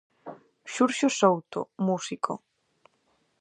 [0.73, 2.33] Xurxo Souto, músico.